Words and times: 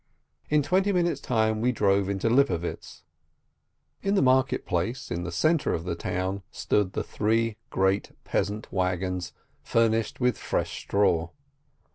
In 0.49 0.63
twenty 0.63 0.91
minutes 0.91 1.21
time 1.21 1.61
we 1.61 1.71
drove 1.71 2.09
into 2.09 2.27
Lipovietz. 2.27 3.03
In 4.01 4.15
the 4.15 4.21
market 4.23 4.65
place, 4.65 5.11
in 5.11 5.21
the 5.25 5.31
centre 5.31 5.75
of 5.75 5.83
the 5.83 5.93
town, 5.93 6.41
stood 6.49 6.93
the 6.93 7.03
three 7.03 7.57
great 7.69 8.09
peasant 8.23 8.73
wagons, 8.73 9.31
furnished 9.61 10.19
with 10.19 10.39
fresh 10.39 10.79
straw. 10.81 11.29